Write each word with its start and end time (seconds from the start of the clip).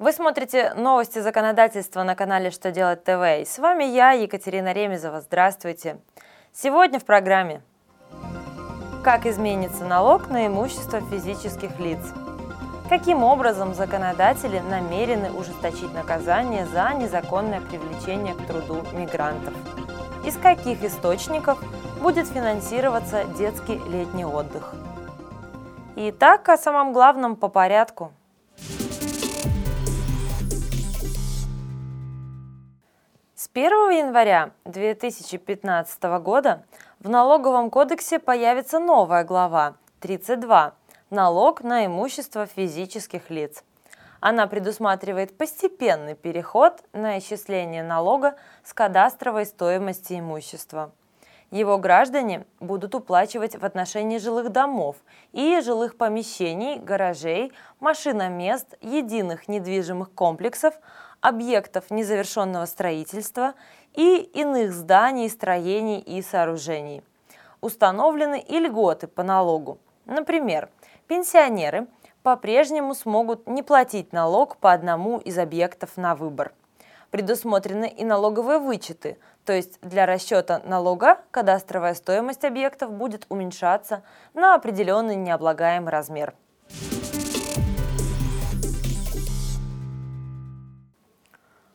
Вы 0.00 0.10
смотрите 0.10 0.74
новости 0.74 1.20
законодательства 1.20 2.02
на 2.02 2.16
канале 2.16 2.50
«Что 2.50 2.72
делать 2.72 3.04
ТВ». 3.04 3.42
И 3.42 3.44
с 3.44 3.60
вами 3.60 3.84
я, 3.84 4.10
Екатерина 4.10 4.72
Ремезова. 4.72 5.20
Здравствуйте. 5.20 5.98
Сегодня 6.52 6.98
в 6.98 7.04
программе 7.04 7.62
Как 9.04 9.24
изменится 9.24 9.84
налог 9.84 10.28
на 10.28 10.48
имущество 10.48 11.00
физических 11.00 11.78
лиц? 11.78 12.00
Каким 12.88 13.22
образом 13.22 13.72
законодатели 13.72 14.58
намерены 14.58 15.30
ужесточить 15.30 15.94
наказание 15.94 16.66
за 16.66 16.92
незаконное 16.94 17.60
привлечение 17.60 18.34
к 18.34 18.44
труду 18.48 18.82
мигрантов? 18.94 19.54
Из 20.26 20.36
каких 20.36 20.82
источников 20.82 21.62
будет 22.02 22.26
финансироваться 22.26 23.26
детский 23.38 23.80
летний 23.88 24.24
отдых? 24.24 24.74
Итак, 25.94 26.48
о 26.48 26.58
самом 26.58 26.92
главном 26.92 27.36
по 27.36 27.46
порядку– 27.46 28.10
1 33.56 33.70
января 33.90 34.50
2015 34.64 36.02
года 36.20 36.64
в 36.98 37.08
Налоговом 37.08 37.70
кодексе 37.70 38.18
появится 38.18 38.80
новая 38.80 39.22
глава 39.22 39.76
32 40.00 40.74
«Налог 41.10 41.62
на 41.62 41.86
имущество 41.86 42.46
физических 42.46 43.30
лиц». 43.30 43.62
Она 44.18 44.48
предусматривает 44.48 45.38
постепенный 45.38 46.16
переход 46.16 46.82
на 46.92 47.20
исчисление 47.20 47.84
налога 47.84 48.34
с 48.64 48.74
кадастровой 48.74 49.46
стоимости 49.46 50.18
имущества. 50.18 50.90
Его 51.52 51.78
граждане 51.78 52.46
будут 52.58 52.96
уплачивать 52.96 53.54
в 53.54 53.64
отношении 53.64 54.18
жилых 54.18 54.50
домов 54.50 54.96
и 55.30 55.60
жилых 55.60 55.96
помещений, 55.96 56.80
гаражей, 56.80 57.52
машиномест, 57.78 58.74
единых 58.80 59.46
недвижимых 59.46 60.10
комплексов, 60.10 60.74
объектов 61.24 61.90
незавершенного 61.90 62.66
строительства 62.66 63.54
и 63.94 64.18
иных 64.34 64.74
зданий, 64.74 65.30
строений 65.30 65.98
и 65.98 66.20
сооружений. 66.20 67.02
Установлены 67.62 68.40
и 68.40 68.58
льготы 68.58 69.06
по 69.06 69.22
налогу. 69.22 69.78
Например, 70.04 70.68
пенсионеры 71.08 71.86
по-прежнему 72.22 72.94
смогут 72.94 73.46
не 73.46 73.62
платить 73.62 74.12
налог 74.12 74.58
по 74.58 74.70
одному 74.70 75.16
из 75.18 75.38
объектов 75.38 75.96
на 75.96 76.14
выбор. 76.14 76.52
Предусмотрены 77.10 77.88
и 77.88 78.04
налоговые 78.04 78.58
вычеты, 78.58 79.16
то 79.46 79.54
есть 79.54 79.80
для 79.80 80.04
расчета 80.04 80.60
налога 80.66 81.20
кадастровая 81.30 81.94
стоимость 81.94 82.44
объектов 82.44 82.92
будет 82.92 83.24
уменьшаться 83.30 84.02
на 84.34 84.54
определенный 84.54 85.16
необлагаемый 85.16 85.90
размер– 85.90 86.34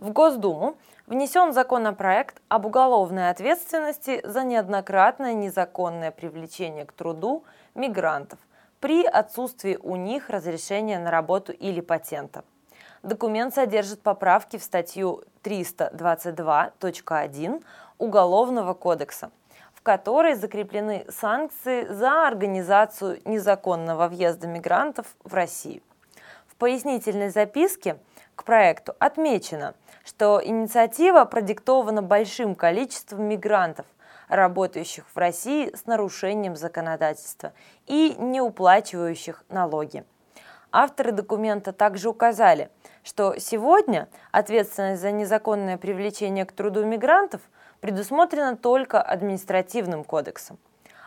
В 0.00 0.10
Госдуму 0.12 0.76
внесен 1.06 1.52
законопроект 1.52 2.40
об 2.48 2.64
уголовной 2.64 3.28
ответственности 3.28 4.22
за 4.24 4.44
неоднократное 4.44 5.34
незаконное 5.34 6.10
привлечение 6.10 6.86
к 6.86 6.92
труду 6.92 7.44
мигрантов 7.74 8.38
при 8.80 9.04
отсутствии 9.04 9.76
у 9.76 9.96
них 9.96 10.30
разрешения 10.30 10.98
на 10.98 11.10
работу 11.10 11.52
или 11.52 11.82
патента. 11.82 12.44
Документ 13.02 13.54
содержит 13.54 14.00
поправки 14.00 14.56
в 14.56 14.62
статью 14.62 15.22
322.1 15.42 17.62
Уголовного 17.98 18.72
кодекса, 18.72 19.30
в 19.74 19.82
которой 19.82 20.34
закреплены 20.34 21.04
санкции 21.10 21.84
за 21.84 22.26
организацию 22.26 23.20
незаконного 23.26 24.08
въезда 24.08 24.46
мигрантов 24.46 25.14
в 25.24 25.34
Россию. 25.34 25.82
В 26.46 26.56
пояснительной 26.56 27.28
записке 27.28 27.98
к 28.40 28.44
проекту 28.44 28.94
отмечено, 28.98 29.74
что 30.02 30.40
инициатива 30.42 31.26
продиктована 31.26 32.00
большим 32.00 32.54
количеством 32.54 33.24
мигрантов, 33.24 33.84
работающих 34.28 35.04
в 35.14 35.18
России 35.18 35.70
с 35.76 35.84
нарушением 35.84 36.56
законодательства 36.56 37.52
и 37.86 38.16
не 38.18 38.40
уплачивающих 38.40 39.44
налоги. 39.50 40.04
Авторы 40.72 41.12
документа 41.12 41.74
также 41.74 42.08
указали, 42.08 42.70
что 43.02 43.38
сегодня 43.38 44.08
ответственность 44.32 45.02
за 45.02 45.10
незаконное 45.10 45.76
привлечение 45.76 46.46
к 46.46 46.52
труду 46.52 46.82
мигрантов 46.82 47.42
предусмотрена 47.80 48.56
только 48.56 49.02
административным 49.02 50.02
кодексом. 50.02 50.58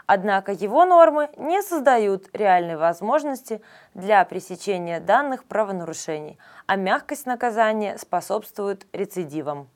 Однако 0.05 0.51
его 0.51 0.85
нормы 0.85 1.29
не 1.37 1.61
создают 1.61 2.27
реальной 2.33 2.75
возможности 2.75 3.61
для 3.93 4.23
пресечения 4.25 4.99
данных 4.99 5.45
правонарушений, 5.45 6.37
а 6.65 6.75
мягкость 6.75 7.25
наказания 7.25 7.97
способствует 7.97 8.85
рецидивам. 8.91 9.69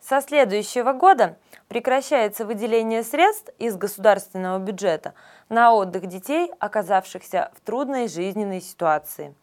Со 0.00 0.20
следующего 0.22 0.92
года 0.92 1.38
прекращается 1.68 2.44
выделение 2.44 3.04
средств 3.04 3.50
из 3.60 3.76
государственного 3.76 4.58
бюджета 4.58 5.14
на 5.48 5.72
отдых 5.72 6.06
детей, 6.06 6.50
оказавшихся 6.58 7.52
в 7.54 7.60
трудной 7.60 8.08
жизненной 8.08 8.60
ситуации. 8.60 9.36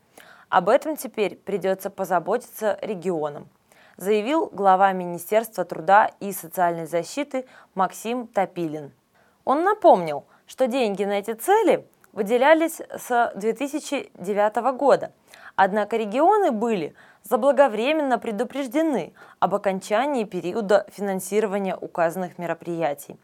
Об 0.49 0.67
этом 0.67 0.97
теперь 0.97 1.37
придется 1.37 1.89
позаботиться 1.89 2.77
регионам 2.81 3.47
заявил 3.97 4.49
глава 4.53 4.93
Министерства 4.93 5.65
труда 5.65 6.11
и 6.19 6.31
социальной 6.31 6.85
защиты 6.85 7.45
Максим 7.73 8.27
Топилин. 8.27 8.91
Он 9.43 9.63
напомнил, 9.63 10.25
что 10.45 10.67
деньги 10.67 11.03
на 11.03 11.19
эти 11.19 11.33
цели 11.33 11.85
выделялись 12.13 12.79
с 12.95 13.31
2009 13.35 14.55
года, 14.77 15.11
однако 15.55 15.97
регионы 15.97 16.51
были 16.51 16.95
заблаговременно 17.23 18.19
предупреждены 18.19 19.13
об 19.39 19.55
окончании 19.55 20.23
периода 20.23 20.85
финансирования 20.91 21.75
указанных 21.75 22.37
мероприятий. 22.37 23.17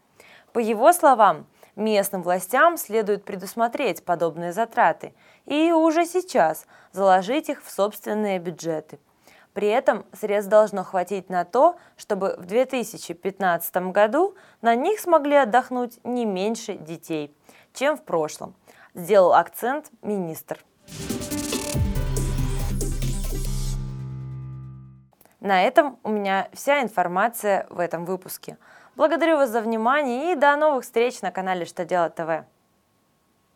По 0.52 0.58
его 0.58 0.92
словам, 0.92 1.46
местным 1.76 2.22
властям 2.22 2.76
следует 2.76 3.24
предусмотреть 3.24 4.04
подобные 4.04 4.52
затраты 4.52 5.14
и 5.46 5.72
уже 5.72 6.04
сейчас 6.04 6.66
заложить 6.92 7.48
их 7.48 7.64
в 7.64 7.70
собственные 7.70 8.38
бюджеты– 8.38 8.98
при 9.54 9.68
этом 9.68 10.04
средств 10.12 10.50
должно 10.50 10.84
хватить 10.84 11.30
на 11.30 11.44
то, 11.44 11.76
чтобы 11.96 12.34
в 12.36 12.44
2015 12.44 13.76
году 13.92 14.34
на 14.60 14.74
них 14.74 15.00
смогли 15.00 15.36
отдохнуть 15.36 15.98
не 16.04 16.26
меньше 16.26 16.74
детей, 16.74 17.34
чем 17.72 17.96
в 17.96 18.02
прошлом, 18.02 18.54
сделал 18.94 19.32
акцент 19.32 19.90
министр. 20.02 20.62
На 25.40 25.62
этом 25.62 25.98
у 26.02 26.08
меня 26.08 26.48
вся 26.52 26.82
информация 26.82 27.66
в 27.70 27.78
этом 27.78 28.04
выпуске. 28.06 28.58
Благодарю 28.96 29.36
вас 29.36 29.50
за 29.50 29.60
внимание 29.60 30.32
и 30.32 30.36
до 30.36 30.56
новых 30.56 30.84
встреч 30.84 31.20
на 31.20 31.30
канале 31.30 31.64
Что 31.64 31.84
делать 31.84 32.14
ТВ. 32.14 32.44